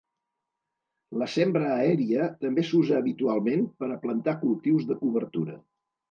La 1.21 1.25
sembra 1.33 1.67
aèria 1.73 2.29
també 2.45 2.63
s'usa 2.69 2.95
habitualment 2.99 3.67
per 3.83 3.89
a 3.89 3.99
plantar 4.07 4.35
cultius 4.45 4.89
de 4.93 4.97
cobertura. 5.03 5.55